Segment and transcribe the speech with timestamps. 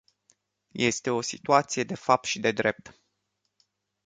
[0.79, 2.99] Este o situație de fapt și de drept.